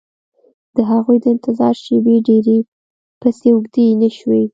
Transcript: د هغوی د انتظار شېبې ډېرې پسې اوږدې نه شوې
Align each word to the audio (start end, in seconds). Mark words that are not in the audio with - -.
د 0.75 0.77
هغوی 0.91 1.17
د 1.21 1.25
انتظار 1.33 1.75
شېبې 1.83 2.15
ډېرې 2.27 2.57
پسې 3.21 3.47
اوږدې 3.53 3.85
نه 4.01 4.09
شوې 4.17 4.43